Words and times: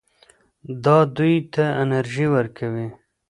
دا 0.83 0.97
دوی 1.15 1.35
ته 1.53 1.63
انرژي 1.83 2.27
ورکوي. 2.35 2.87